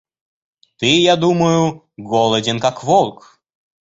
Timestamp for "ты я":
0.77-1.15